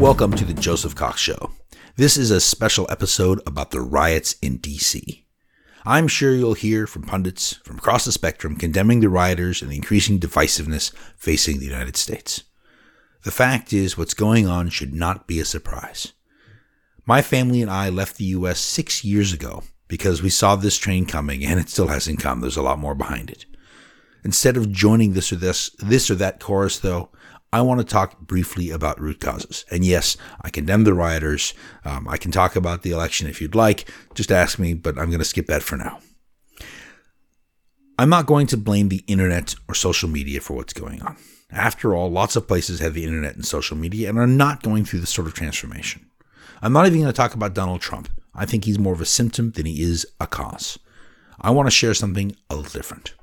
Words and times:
Welcome 0.00 0.32
to 0.36 0.46
the 0.46 0.54
Joseph 0.54 0.94
Cox 0.94 1.20
Show. 1.20 1.50
This 1.96 2.16
is 2.16 2.30
a 2.30 2.40
special 2.40 2.86
episode 2.90 3.42
about 3.46 3.70
the 3.70 3.82
riots 3.82 4.34
in 4.40 4.56
D.C. 4.56 5.26
I'm 5.84 6.08
sure 6.08 6.32
you'll 6.32 6.54
hear 6.54 6.86
from 6.86 7.02
pundits 7.02 7.56
from 7.64 7.76
across 7.76 8.06
the 8.06 8.12
spectrum 8.12 8.56
condemning 8.56 9.00
the 9.00 9.10
rioters 9.10 9.60
and 9.60 9.70
the 9.70 9.76
increasing 9.76 10.18
divisiveness 10.18 10.90
facing 11.18 11.58
the 11.58 11.66
United 11.66 11.98
States. 11.98 12.44
The 13.24 13.30
fact 13.30 13.74
is, 13.74 13.98
what's 13.98 14.14
going 14.14 14.46
on 14.46 14.70
should 14.70 14.94
not 14.94 15.26
be 15.26 15.38
a 15.38 15.44
surprise. 15.44 16.14
My 17.04 17.20
family 17.20 17.60
and 17.60 17.70
I 17.70 17.90
left 17.90 18.16
the 18.16 18.24
U.S. 18.24 18.58
six 18.58 19.04
years 19.04 19.34
ago 19.34 19.64
because 19.86 20.22
we 20.22 20.30
saw 20.30 20.56
this 20.56 20.78
train 20.78 21.04
coming 21.04 21.44
and 21.44 21.60
it 21.60 21.68
still 21.68 21.88
hasn't 21.88 22.20
come. 22.20 22.40
There's 22.40 22.56
a 22.56 22.62
lot 22.62 22.78
more 22.78 22.94
behind 22.94 23.28
it. 23.28 23.44
Instead 24.24 24.56
of 24.56 24.72
joining 24.72 25.12
this 25.12 25.30
or 25.30 25.36
this, 25.36 25.68
this 25.78 26.10
or 26.10 26.14
that 26.14 26.40
chorus, 26.40 26.78
though, 26.78 27.10
I 27.52 27.62
want 27.62 27.80
to 27.80 27.86
talk 27.86 28.20
briefly 28.20 28.70
about 28.70 29.00
root 29.00 29.20
causes. 29.20 29.64
And 29.70 29.84
yes, 29.84 30.16
I 30.40 30.50
condemn 30.50 30.84
the 30.84 30.94
rioters. 30.94 31.52
Um, 31.84 32.06
I 32.08 32.16
can 32.16 32.30
talk 32.30 32.54
about 32.54 32.82
the 32.82 32.92
election 32.92 33.28
if 33.28 33.40
you'd 33.40 33.56
like. 33.56 33.90
Just 34.14 34.30
ask 34.30 34.58
me, 34.58 34.74
but 34.74 34.98
I'm 34.98 35.10
going 35.10 35.18
to 35.18 35.24
skip 35.24 35.46
that 35.46 35.62
for 35.62 35.76
now. 35.76 36.00
I'm 37.98 38.08
not 38.08 38.26
going 38.26 38.46
to 38.48 38.56
blame 38.56 38.88
the 38.88 39.04
internet 39.08 39.56
or 39.68 39.74
social 39.74 40.08
media 40.08 40.40
for 40.40 40.54
what's 40.54 40.72
going 40.72 41.02
on. 41.02 41.16
After 41.50 41.94
all, 41.94 42.10
lots 42.10 42.36
of 42.36 42.46
places 42.46 42.78
have 42.80 42.94
the 42.94 43.04
internet 43.04 43.34
and 43.34 43.44
social 43.44 43.76
media 43.76 44.08
and 44.08 44.18
are 44.18 44.26
not 44.26 44.62
going 44.62 44.84
through 44.84 45.00
this 45.00 45.10
sort 45.10 45.26
of 45.26 45.34
transformation. 45.34 46.06
I'm 46.62 46.72
not 46.72 46.86
even 46.86 47.00
going 47.00 47.12
to 47.12 47.16
talk 47.16 47.34
about 47.34 47.54
Donald 47.54 47.80
Trump. 47.80 48.08
I 48.34 48.46
think 48.46 48.64
he's 48.64 48.78
more 48.78 48.92
of 48.92 49.00
a 49.00 49.06
symptom 49.06 49.50
than 49.50 49.66
he 49.66 49.82
is 49.82 50.06
a 50.20 50.26
cause. 50.26 50.78
I 51.40 51.50
want 51.50 51.66
to 51.66 51.70
share 51.70 51.94
something 51.94 52.36
a 52.48 52.54
little 52.54 52.70
different. 52.70 53.14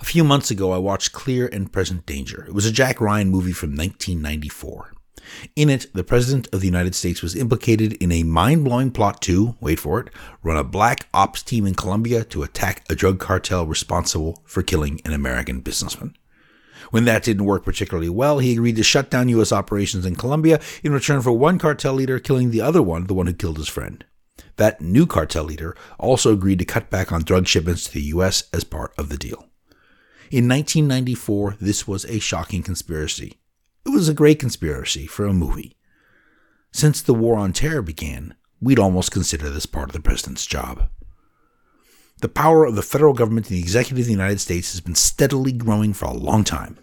A 0.00 0.04
few 0.04 0.22
months 0.22 0.50
ago, 0.50 0.70
I 0.70 0.78
watched 0.78 1.12
Clear 1.12 1.48
and 1.52 1.72
Present 1.72 2.06
Danger. 2.06 2.44
It 2.46 2.54
was 2.54 2.66
a 2.66 2.72
Jack 2.72 3.00
Ryan 3.00 3.30
movie 3.30 3.52
from 3.52 3.70
1994. 3.70 4.92
In 5.56 5.68
it, 5.68 5.86
the 5.92 6.04
President 6.04 6.46
of 6.52 6.60
the 6.60 6.68
United 6.68 6.94
States 6.94 7.20
was 7.20 7.34
implicated 7.34 7.94
in 7.94 8.12
a 8.12 8.22
mind 8.22 8.64
blowing 8.64 8.92
plot 8.92 9.20
to, 9.22 9.56
wait 9.60 9.80
for 9.80 9.98
it, 9.98 10.10
run 10.42 10.56
a 10.56 10.62
black 10.62 11.08
ops 11.12 11.42
team 11.42 11.66
in 11.66 11.74
Colombia 11.74 12.22
to 12.24 12.44
attack 12.44 12.84
a 12.88 12.94
drug 12.94 13.18
cartel 13.18 13.66
responsible 13.66 14.40
for 14.46 14.62
killing 14.62 15.00
an 15.04 15.12
American 15.12 15.60
businessman. 15.60 16.14
When 16.90 17.04
that 17.04 17.24
didn't 17.24 17.44
work 17.44 17.64
particularly 17.64 18.08
well, 18.08 18.38
he 18.38 18.52
agreed 18.52 18.76
to 18.76 18.84
shut 18.84 19.10
down 19.10 19.28
U.S. 19.30 19.52
operations 19.52 20.06
in 20.06 20.14
Colombia 20.14 20.60
in 20.84 20.92
return 20.92 21.20
for 21.22 21.32
one 21.32 21.58
cartel 21.58 21.94
leader 21.94 22.20
killing 22.20 22.50
the 22.50 22.60
other 22.60 22.82
one, 22.82 23.08
the 23.08 23.14
one 23.14 23.26
who 23.26 23.34
killed 23.34 23.58
his 23.58 23.68
friend. 23.68 24.04
That 24.56 24.80
new 24.80 25.06
cartel 25.06 25.44
leader 25.44 25.76
also 25.98 26.32
agreed 26.32 26.60
to 26.60 26.64
cut 26.64 26.88
back 26.88 27.10
on 27.10 27.24
drug 27.24 27.48
shipments 27.48 27.84
to 27.88 27.94
the 27.94 28.02
U.S. 28.02 28.44
as 28.52 28.62
part 28.62 28.94
of 28.96 29.08
the 29.08 29.18
deal. 29.18 29.48
In 30.30 30.46
1994, 30.46 31.56
this 31.58 31.88
was 31.88 32.04
a 32.04 32.18
shocking 32.18 32.62
conspiracy. 32.62 33.38
It 33.86 33.90
was 33.90 34.10
a 34.10 34.14
great 34.14 34.38
conspiracy 34.38 35.06
for 35.06 35.24
a 35.24 35.32
movie. 35.32 35.74
Since 36.70 37.00
the 37.00 37.14
War 37.14 37.38
on 37.38 37.54
Terror 37.54 37.80
began, 37.80 38.34
we'd 38.60 38.78
almost 38.78 39.10
consider 39.10 39.48
this 39.48 39.64
part 39.64 39.88
of 39.88 39.94
the 39.94 40.02
president's 40.02 40.44
job. 40.44 40.90
The 42.20 42.28
power 42.28 42.66
of 42.66 42.76
the 42.76 42.82
federal 42.82 43.14
government 43.14 43.48
and 43.48 43.56
the 43.56 43.62
executive 43.62 44.00
of 44.00 44.04
the 44.04 44.12
United 44.12 44.40
States 44.40 44.72
has 44.72 44.82
been 44.82 44.94
steadily 44.94 45.52
growing 45.52 45.94
for 45.94 46.04
a 46.04 46.12
long 46.12 46.44
time. 46.44 46.78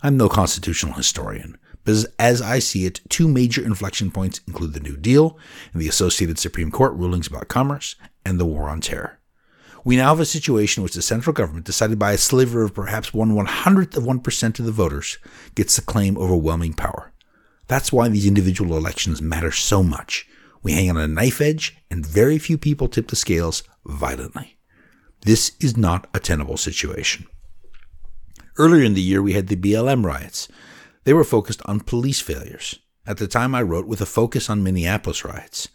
I'm 0.00 0.16
no 0.16 0.28
constitutional 0.28 0.94
historian, 0.94 1.58
but 1.82 2.04
as 2.20 2.40
I 2.40 2.60
see 2.60 2.86
it, 2.86 3.00
two 3.08 3.26
major 3.26 3.64
inflection 3.64 4.12
points 4.12 4.42
include 4.46 4.74
the 4.74 4.80
New 4.80 4.96
Deal 4.96 5.36
and 5.72 5.82
the 5.82 5.88
associated 5.88 6.38
Supreme 6.38 6.70
Court 6.70 6.92
rulings 6.94 7.26
about 7.26 7.48
commerce 7.48 7.96
and 8.24 8.38
the 8.38 8.46
War 8.46 8.68
on 8.68 8.80
Terror. 8.80 9.18
We 9.86 9.94
now 9.94 10.08
have 10.08 10.18
a 10.18 10.24
situation 10.24 10.80
in 10.80 10.82
which 10.82 10.94
the 10.94 11.00
central 11.00 11.32
government, 11.32 11.64
decided 11.64 11.96
by 11.96 12.10
a 12.10 12.18
sliver 12.18 12.64
of 12.64 12.74
perhaps 12.74 13.14
one 13.14 13.36
one 13.36 13.46
hundredth 13.46 13.96
of 13.96 14.02
1% 14.02 14.58
of 14.58 14.64
the 14.64 14.72
voters, 14.72 15.18
gets 15.54 15.76
to 15.76 15.80
claim 15.80 16.18
overwhelming 16.18 16.72
power. 16.72 17.12
That's 17.68 17.92
why 17.92 18.08
these 18.08 18.26
individual 18.26 18.76
elections 18.76 19.22
matter 19.22 19.52
so 19.52 19.84
much. 19.84 20.26
We 20.60 20.72
hang 20.72 20.90
on 20.90 20.96
a 20.96 21.06
knife 21.06 21.40
edge, 21.40 21.76
and 21.88 22.04
very 22.04 22.36
few 22.36 22.58
people 22.58 22.88
tip 22.88 23.06
the 23.06 23.14
scales 23.14 23.62
violently. 23.84 24.58
This 25.20 25.52
is 25.60 25.76
not 25.76 26.08
a 26.12 26.18
tenable 26.18 26.56
situation. 26.56 27.28
Earlier 28.58 28.82
in 28.82 28.94
the 28.94 29.00
year, 29.00 29.22
we 29.22 29.34
had 29.34 29.46
the 29.46 29.54
BLM 29.54 30.04
riots. 30.04 30.48
They 31.04 31.12
were 31.12 31.22
focused 31.22 31.62
on 31.64 31.78
police 31.78 32.20
failures. 32.20 32.80
At 33.06 33.18
the 33.18 33.28
time, 33.28 33.54
I 33.54 33.62
wrote 33.62 33.86
with 33.86 34.00
a 34.00 34.06
focus 34.06 34.50
on 34.50 34.64
Minneapolis 34.64 35.24
riots. 35.24 35.68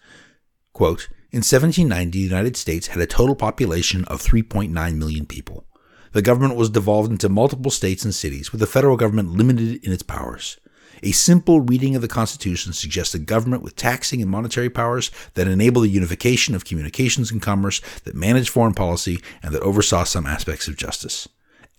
Quote, 0.73 1.07
in 1.31 1.37
1790, 1.37 2.11
the 2.11 2.23
United 2.23 2.57
States 2.57 2.87
had 2.87 3.01
a 3.01 3.07
total 3.07 3.35
population 3.35 4.03
of 4.05 4.21
3.9 4.21 4.95
million 4.97 5.25
people. 5.25 5.65
The 6.11 6.21
government 6.21 6.57
was 6.57 6.69
devolved 6.69 7.09
into 7.09 7.29
multiple 7.29 7.71
states 7.71 8.03
and 8.03 8.13
cities, 8.13 8.51
with 8.51 8.59
the 8.59 8.67
federal 8.67 8.97
government 8.97 9.31
limited 9.31 9.81
in 9.81 9.93
its 9.93 10.03
powers. 10.03 10.57
A 11.03 11.13
simple 11.13 11.61
reading 11.61 11.95
of 11.95 12.01
the 12.01 12.09
Constitution 12.09 12.73
suggests 12.73 13.15
a 13.15 13.19
government 13.19 13.63
with 13.63 13.77
taxing 13.77 14.21
and 14.21 14.29
monetary 14.29 14.69
powers 14.69 15.09
that 15.35 15.47
enable 15.47 15.81
the 15.81 15.89
unification 15.89 16.53
of 16.53 16.65
communications 16.65 17.31
and 17.31 17.41
commerce, 17.41 17.79
that 18.03 18.13
managed 18.13 18.49
foreign 18.49 18.73
policy, 18.73 19.21
and 19.41 19.53
that 19.53 19.63
oversaw 19.63 20.03
some 20.03 20.27
aspects 20.27 20.67
of 20.67 20.75
justice. 20.75 21.29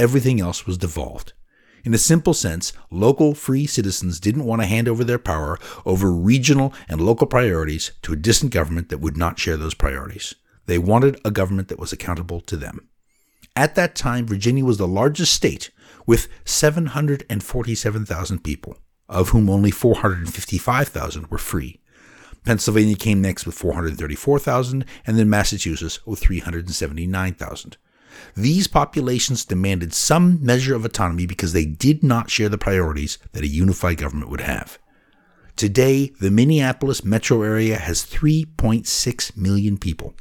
Everything 0.00 0.40
else 0.40 0.66
was 0.66 0.78
devolved. 0.78 1.34
In 1.84 1.94
a 1.94 1.98
simple 1.98 2.34
sense, 2.34 2.72
local 2.90 3.34
free 3.34 3.66
citizens 3.66 4.20
didn't 4.20 4.44
want 4.44 4.62
to 4.62 4.68
hand 4.68 4.88
over 4.88 5.02
their 5.02 5.18
power 5.18 5.58
over 5.84 6.12
regional 6.12 6.72
and 6.88 7.00
local 7.00 7.26
priorities 7.26 7.90
to 8.02 8.12
a 8.12 8.16
distant 8.16 8.52
government 8.52 8.88
that 8.88 8.98
would 8.98 9.16
not 9.16 9.38
share 9.38 9.56
those 9.56 9.74
priorities. 9.74 10.34
They 10.66 10.78
wanted 10.78 11.20
a 11.24 11.32
government 11.32 11.68
that 11.68 11.80
was 11.80 11.92
accountable 11.92 12.40
to 12.42 12.56
them. 12.56 12.88
At 13.56 13.74
that 13.74 13.96
time, 13.96 14.26
Virginia 14.26 14.64
was 14.64 14.78
the 14.78 14.86
largest 14.86 15.32
state 15.32 15.70
with 16.06 16.28
747,000 16.44 18.44
people, 18.44 18.78
of 19.08 19.30
whom 19.30 19.50
only 19.50 19.70
455,000 19.70 21.30
were 21.30 21.38
free. 21.38 21.80
Pennsylvania 22.44 22.96
came 22.96 23.20
next 23.20 23.44
with 23.44 23.56
434,000, 23.56 24.84
and 25.06 25.18
then 25.18 25.28
Massachusetts 25.28 26.04
with 26.06 26.20
379,000. 26.20 27.76
These 28.36 28.66
populations 28.66 29.44
demanded 29.44 29.92
some 29.94 30.44
measure 30.44 30.74
of 30.74 30.84
autonomy 30.84 31.26
because 31.26 31.52
they 31.52 31.64
did 31.64 32.02
not 32.02 32.30
share 32.30 32.48
the 32.48 32.58
priorities 32.58 33.18
that 33.32 33.42
a 33.42 33.48
unified 33.48 33.98
government 33.98 34.30
would 34.30 34.40
have. 34.40 34.78
Today, 35.56 36.12
the 36.20 36.30
Minneapolis 36.30 37.04
metro 37.04 37.42
area 37.42 37.76
has 37.76 38.04
3.6 38.04 39.36
million 39.36 39.76
people. 39.76 40.14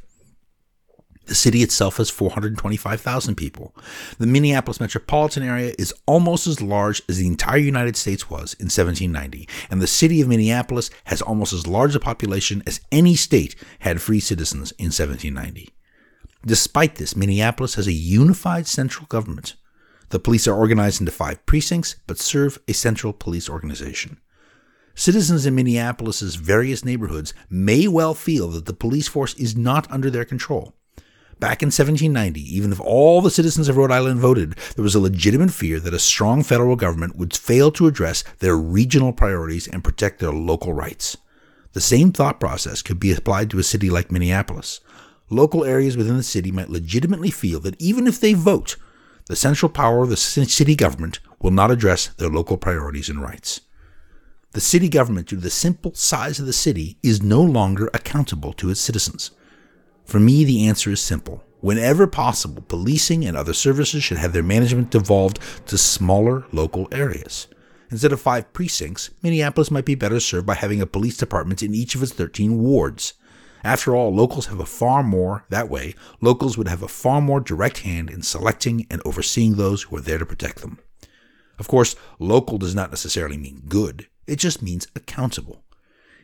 The 1.26 1.34
city 1.34 1.62
itself 1.62 1.98
has 1.98 2.10
425,000 2.10 3.36
people. 3.36 3.74
The 4.18 4.26
Minneapolis 4.26 4.80
metropolitan 4.80 5.42
area 5.44 5.72
is 5.78 5.94
almost 6.04 6.46
as 6.46 6.60
large 6.60 7.00
as 7.08 7.16
the 7.16 7.26
entire 7.26 7.58
United 7.58 7.96
States 7.96 8.28
was 8.28 8.54
in 8.54 8.66
1790, 8.66 9.48
and 9.70 9.80
the 9.80 9.86
city 9.86 10.20
of 10.20 10.28
Minneapolis 10.28 10.90
has 11.04 11.22
almost 11.22 11.52
as 11.52 11.66
large 11.66 11.94
a 11.94 12.00
population 12.00 12.62
as 12.66 12.80
any 12.90 13.14
state 13.14 13.54
had 13.78 14.02
free 14.02 14.20
citizens 14.20 14.72
in 14.72 14.86
1790. 14.86 15.72
Despite 16.44 16.96
this, 16.96 17.14
Minneapolis 17.14 17.76
has 17.76 17.86
a 17.86 17.92
unified 17.92 18.66
central 18.66 19.06
government. 19.06 19.54
The 20.08 20.18
police 20.18 20.48
are 20.48 20.56
organized 20.56 21.00
into 21.00 21.12
five 21.12 21.44
precincts, 21.46 21.96
but 22.06 22.18
serve 22.18 22.58
a 22.66 22.74
central 22.74 23.12
police 23.12 23.48
organization. 23.48 24.18
Citizens 24.94 25.46
in 25.46 25.54
Minneapolis's 25.54 26.34
various 26.34 26.84
neighborhoods 26.84 27.32
may 27.48 27.88
well 27.88 28.12
feel 28.12 28.48
that 28.48 28.66
the 28.66 28.74
police 28.74 29.08
force 29.08 29.34
is 29.34 29.56
not 29.56 29.90
under 29.90 30.10
their 30.10 30.24
control. 30.24 30.74
Back 31.38 31.62
in 31.62 31.68
1790, 31.68 32.40
even 32.54 32.72
if 32.72 32.80
all 32.80 33.20
the 33.20 33.30
citizens 33.30 33.68
of 33.68 33.76
Rhode 33.76 33.90
Island 33.90 34.20
voted, 34.20 34.54
there 34.76 34.82
was 34.82 34.94
a 34.94 35.00
legitimate 35.00 35.50
fear 35.50 35.80
that 35.80 35.94
a 35.94 35.98
strong 35.98 36.42
federal 36.42 36.76
government 36.76 37.16
would 37.16 37.34
fail 37.34 37.70
to 37.72 37.86
address 37.86 38.22
their 38.40 38.56
regional 38.56 39.12
priorities 39.12 39.66
and 39.66 39.82
protect 39.82 40.20
their 40.20 40.32
local 40.32 40.72
rights. 40.72 41.16
The 41.72 41.80
same 41.80 42.12
thought 42.12 42.38
process 42.38 42.82
could 42.82 43.00
be 43.00 43.12
applied 43.12 43.50
to 43.50 43.58
a 43.58 43.64
city 43.64 43.88
like 43.88 44.12
Minneapolis 44.12 44.80
local 45.32 45.64
areas 45.64 45.96
within 45.96 46.16
the 46.16 46.22
city 46.22 46.52
might 46.52 46.70
legitimately 46.70 47.30
feel 47.30 47.60
that 47.60 47.80
even 47.80 48.06
if 48.06 48.20
they 48.20 48.34
vote, 48.34 48.76
the 49.26 49.36
central 49.36 49.70
power 49.70 50.02
of 50.02 50.10
the 50.10 50.16
city 50.16 50.74
government 50.74 51.20
will 51.40 51.50
not 51.50 51.70
address 51.70 52.08
their 52.08 52.28
local 52.28 52.56
priorities 52.56 53.08
and 53.08 53.22
rights. 53.22 53.62
The 54.52 54.60
city 54.60 54.88
government, 54.88 55.28
due 55.28 55.36
to 55.36 55.42
the 55.42 55.50
simple 55.50 55.94
size 55.94 56.38
of 56.38 56.46
the 56.46 56.52
city, 56.52 56.98
is 57.02 57.22
no 57.22 57.40
longer 57.40 57.88
accountable 57.94 58.52
to 58.54 58.68
its 58.68 58.80
citizens. 58.80 59.30
For 60.04 60.20
me, 60.20 60.44
the 60.44 60.66
answer 60.66 60.90
is 60.90 61.00
simple. 61.00 61.42
Whenever 61.60 62.06
possible, 62.06 62.62
policing 62.62 63.24
and 63.24 63.36
other 63.36 63.54
services 63.54 64.02
should 64.02 64.18
have 64.18 64.32
their 64.32 64.42
management 64.42 64.90
devolved 64.90 65.38
to 65.66 65.78
smaller 65.78 66.44
local 66.52 66.88
areas. 66.92 67.46
Instead 67.90 68.12
of 68.12 68.20
five 68.20 68.52
precincts, 68.52 69.10
Minneapolis 69.22 69.70
might 69.70 69.84
be 69.84 69.94
better 69.94 70.18
served 70.18 70.46
by 70.46 70.54
having 70.54 70.82
a 70.82 70.86
police 70.86 71.16
department 71.16 71.62
in 71.62 71.74
each 71.74 71.94
of 71.94 72.02
its 72.02 72.12
13 72.12 72.58
wards. 72.58 73.14
After 73.64 73.94
all, 73.94 74.12
locals 74.12 74.46
have 74.46 74.58
a 74.58 74.66
far 74.66 75.02
more, 75.02 75.44
that 75.48 75.68
way, 75.68 75.94
locals 76.20 76.58
would 76.58 76.68
have 76.68 76.82
a 76.82 76.88
far 76.88 77.20
more 77.20 77.40
direct 77.40 77.78
hand 77.78 78.10
in 78.10 78.22
selecting 78.22 78.86
and 78.90 79.00
overseeing 79.04 79.54
those 79.54 79.84
who 79.84 79.96
are 79.96 80.00
there 80.00 80.18
to 80.18 80.26
protect 80.26 80.62
them. 80.62 80.78
Of 81.58 81.68
course, 81.68 81.94
local 82.18 82.58
does 82.58 82.74
not 82.74 82.90
necessarily 82.90 83.36
mean 83.36 83.62
good, 83.68 84.08
it 84.26 84.36
just 84.36 84.62
means 84.62 84.88
accountable. 84.96 85.62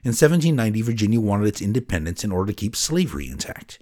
In 0.05 0.11
1790, 0.11 0.83
Virginia 0.83 1.21
wanted 1.21 1.49
its 1.49 1.63
independence 1.63 2.25
in 2.25 2.33
order 2.33 2.53
to 2.53 2.57
keep 2.57 2.75
slavery 2.75 3.29
intact. 3.29 3.79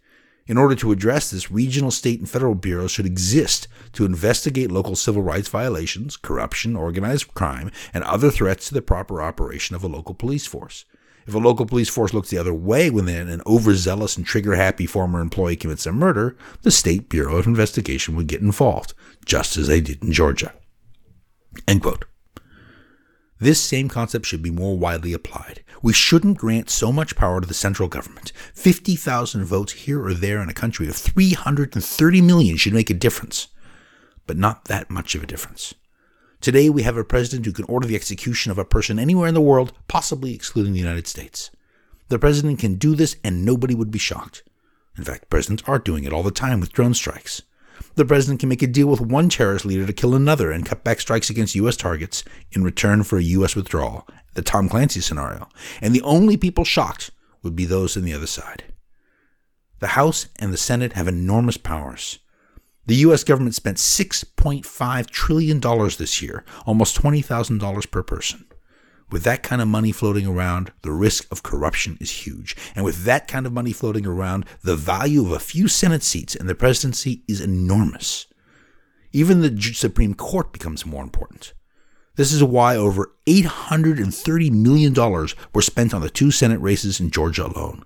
In 0.46 0.58
order 0.58 0.74
to 0.76 0.92
address 0.92 1.30
this, 1.30 1.50
regional, 1.50 1.90
state, 1.90 2.20
and 2.20 2.28
federal 2.28 2.54
bureaus 2.54 2.92
should 2.92 3.06
exist 3.06 3.68
to 3.92 4.04
investigate 4.04 4.70
local 4.70 4.96
civil 4.96 5.22
rights 5.22 5.48
violations, 5.48 6.16
corruption, 6.16 6.76
organized 6.76 7.34
crime, 7.34 7.70
and 7.92 8.04
other 8.04 8.30
threats 8.30 8.68
to 8.68 8.74
the 8.74 8.82
proper 8.82 9.20
operation 9.20 9.74
of 9.74 9.82
a 9.82 9.88
local 9.88 10.14
police 10.14 10.46
force. 10.46 10.84
If 11.26 11.34
a 11.34 11.38
local 11.38 11.66
police 11.66 11.88
force 11.88 12.14
looks 12.14 12.30
the 12.30 12.38
other 12.38 12.54
way 12.54 12.88
when 12.88 13.08
an 13.08 13.42
overzealous 13.46 14.16
and 14.16 14.24
trigger 14.24 14.54
happy 14.54 14.86
former 14.86 15.20
employee 15.20 15.56
commits 15.56 15.84
a 15.84 15.92
murder, 15.92 16.36
the 16.62 16.70
State 16.70 17.08
Bureau 17.08 17.36
of 17.36 17.46
Investigation 17.46 18.14
would 18.14 18.28
get 18.28 18.42
involved, 18.42 18.94
just 19.24 19.56
as 19.56 19.66
they 19.66 19.80
did 19.80 20.02
in 20.04 20.12
Georgia. 20.12 20.54
End 21.66 21.82
quote. 21.82 22.04
This 23.38 23.60
same 23.60 23.88
concept 23.88 24.24
should 24.24 24.42
be 24.42 24.50
more 24.50 24.78
widely 24.78 25.12
applied. 25.12 25.62
We 25.82 25.92
shouldn't 25.92 26.38
grant 26.38 26.70
so 26.70 26.90
much 26.92 27.16
power 27.16 27.40
to 27.40 27.46
the 27.46 27.54
central 27.54 27.88
government. 27.88 28.32
50,000 28.54 29.44
votes 29.44 29.72
here 29.72 30.02
or 30.02 30.14
there 30.14 30.40
in 30.40 30.48
a 30.48 30.54
country 30.54 30.88
of 30.88 30.96
330 30.96 32.20
million 32.22 32.56
should 32.56 32.72
make 32.72 32.88
a 32.88 32.94
difference, 32.94 33.48
but 34.26 34.38
not 34.38 34.66
that 34.66 34.90
much 34.90 35.14
of 35.14 35.22
a 35.22 35.26
difference. 35.26 35.74
Today, 36.40 36.68
we 36.68 36.82
have 36.82 36.96
a 36.96 37.04
president 37.04 37.46
who 37.46 37.52
can 37.52 37.64
order 37.64 37.86
the 37.86 37.96
execution 37.96 38.52
of 38.52 38.58
a 38.58 38.64
person 38.64 38.98
anywhere 38.98 39.28
in 39.28 39.34
the 39.34 39.40
world, 39.40 39.72
possibly 39.88 40.34
excluding 40.34 40.72
the 40.72 40.78
United 40.78 41.06
States. 41.06 41.50
The 42.08 42.18
president 42.18 42.58
can 42.58 42.76
do 42.76 42.94
this 42.94 43.16
and 43.24 43.44
nobody 43.44 43.74
would 43.74 43.90
be 43.90 43.98
shocked. 43.98 44.42
In 44.96 45.04
fact, 45.04 45.28
presidents 45.28 45.64
are 45.66 45.78
doing 45.78 46.04
it 46.04 46.12
all 46.12 46.22
the 46.22 46.30
time 46.30 46.60
with 46.60 46.72
drone 46.72 46.94
strikes. 46.94 47.42
The 47.96 48.04
president 48.04 48.40
can 48.40 48.48
make 48.48 48.62
a 48.62 48.66
deal 48.66 48.86
with 48.86 49.00
one 49.00 49.28
terrorist 49.28 49.64
leader 49.64 49.86
to 49.86 49.92
kill 49.92 50.14
another 50.14 50.50
and 50.50 50.64
cut 50.64 50.84
back 50.84 51.00
strikes 51.00 51.30
against 51.30 51.54
U.S. 51.56 51.76
targets 51.76 52.24
in 52.52 52.62
return 52.62 53.02
for 53.02 53.18
a 53.18 53.22
U.S. 53.22 53.56
withdrawal, 53.56 54.06
the 54.34 54.42
Tom 54.42 54.68
Clancy 54.68 55.00
scenario. 55.00 55.48
And 55.80 55.94
the 55.94 56.02
only 56.02 56.36
people 56.36 56.64
shocked 56.64 57.10
would 57.42 57.56
be 57.56 57.64
those 57.64 57.96
on 57.96 58.04
the 58.04 58.14
other 58.14 58.26
side. 58.26 58.64
The 59.80 59.88
House 59.88 60.28
and 60.38 60.52
the 60.52 60.58
Senate 60.58 60.94
have 60.94 61.08
enormous 61.08 61.56
powers. 61.56 62.18
The 62.86 62.96
U.S. 62.96 63.24
government 63.24 63.54
spent 63.54 63.78
$6.5 63.78 65.10
trillion 65.10 65.60
this 65.60 66.22
year, 66.22 66.44
almost 66.64 67.00
$20,000 67.00 67.90
per 67.90 68.02
person. 68.02 68.46
With 69.10 69.22
that 69.22 69.42
kind 69.42 69.62
of 69.62 69.68
money 69.68 69.92
floating 69.92 70.26
around, 70.26 70.72
the 70.82 70.92
risk 70.92 71.30
of 71.30 71.42
corruption 71.42 71.96
is 72.00 72.26
huge. 72.26 72.56
And 72.74 72.84
with 72.84 73.04
that 73.04 73.28
kind 73.28 73.46
of 73.46 73.52
money 73.52 73.72
floating 73.72 74.06
around, 74.06 74.46
the 74.62 74.76
value 74.76 75.24
of 75.24 75.32
a 75.32 75.38
few 75.38 75.68
Senate 75.68 76.02
seats 76.02 76.34
in 76.34 76.46
the 76.46 76.54
presidency 76.54 77.22
is 77.28 77.40
enormous. 77.40 78.26
Even 79.12 79.40
the 79.40 79.62
Supreme 79.74 80.14
Court 80.14 80.52
becomes 80.52 80.84
more 80.84 81.04
important. 81.04 81.54
This 82.16 82.32
is 82.32 82.42
why 82.42 82.76
over 82.76 83.12
$830 83.26 84.50
million 84.50 84.94
were 85.52 85.62
spent 85.62 85.94
on 85.94 86.00
the 86.00 86.10
two 86.10 86.30
Senate 86.30 86.60
races 86.60 86.98
in 86.98 87.10
Georgia 87.10 87.46
alone. 87.46 87.84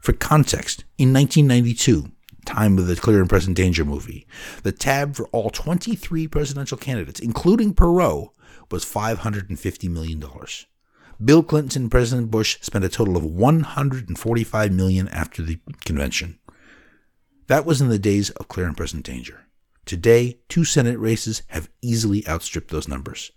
For 0.00 0.12
context, 0.12 0.84
in 0.96 1.12
1992, 1.12 2.10
time 2.48 2.78
of 2.78 2.86
the 2.86 2.96
Clear 2.96 3.20
and 3.20 3.28
Present 3.28 3.56
Danger 3.56 3.84
movie, 3.84 4.26
the 4.62 4.72
tab 4.72 5.14
for 5.14 5.26
all 5.28 5.50
23 5.50 6.26
presidential 6.28 6.78
candidates, 6.78 7.20
including 7.20 7.74
Perot, 7.74 8.30
was 8.70 8.86
$550 8.86 9.90
million. 9.90 10.24
Bill 11.22 11.42
Clinton 11.42 11.82
and 11.82 11.90
President 11.90 12.30
Bush 12.30 12.56
spent 12.62 12.86
a 12.86 12.88
total 12.88 13.18
of 13.18 13.24
145 13.24 14.72
million 14.72 15.08
after 15.08 15.42
the 15.42 15.58
convention. 15.84 16.38
That 17.48 17.66
was 17.66 17.82
in 17.82 17.90
the 17.90 17.98
days 17.98 18.30
of 18.30 18.48
clear 18.48 18.66
and 18.66 18.76
present 18.76 19.04
danger. 19.04 19.44
Today, 19.84 20.38
two 20.48 20.64
Senate 20.64 20.98
races 20.98 21.42
have 21.48 21.68
easily 21.82 22.26
outstripped 22.26 22.70
those 22.70 22.88
numbers. 22.88 23.30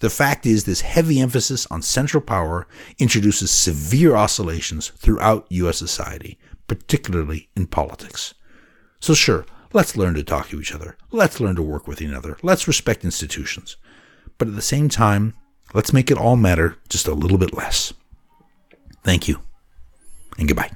The 0.00 0.10
fact 0.10 0.44
is, 0.44 0.64
this 0.64 0.82
heavy 0.82 1.20
emphasis 1.20 1.66
on 1.70 1.82
central 1.82 2.22
power 2.22 2.66
introduces 2.98 3.50
severe 3.50 4.14
oscillations 4.16 4.88
throughout 4.88 5.46
U.S. 5.50 5.78
society, 5.78 6.38
particularly 6.66 7.48
in 7.56 7.66
politics. 7.66 8.34
So, 9.00 9.14
sure, 9.14 9.46
let's 9.72 9.96
learn 9.96 10.14
to 10.14 10.24
talk 10.24 10.48
to 10.48 10.60
each 10.60 10.74
other. 10.74 10.96
Let's 11.10 11.40
learn 11.40 11.56
to 11.56 11.62
work 11.62 11.86
with 11.86 12.02
each 12.02 12.12
other. 12.12 12.36
Let's 12.42 12.68
respect 12.68 13.04
institutions 13.04 13.76
but 14.38 14.48
at 14.48 14.54
the 14.54 14.62
same 14.62 14.88
time, 14.88 15.34
let's 15.72 15.92
make 15.92 16.10
it 16.10 16.18
all 16.18 16.36
matter 16.36 16.76
just 16.88 17.06
a 17.06 17.14
little 17.14 17.38
bit 17.38 17.54
less. 17.54 17.92
Thank 19.02 19.28
you, 19.28 19.40
and 20.38 20.48
goodbye. 20.48 20.70